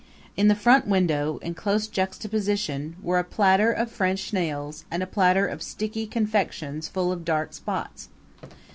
In 0.35 0.47
the 0.47 0.55
front 0.55 0.87
window, 0.87 1.37
in 1.43 1.53
close 1.53 1.85
juxtaposition, 1.85 2.95
were 3.03 3.19
a 3.19 3.23
platter 3.23 3.71
of 3.71 3.91
French 3.91 4.29
snails 4.29 4.83
and 4.89 5.03
a 5.03 5.05
platter 5.05 5.45
of 5.45 5.61
sticky 5.61 6.07
confections 6.07 6.87
full 6.87 7.11
of 7.11 7.23
dark 7.23 7.53
spots. 7.53 8.09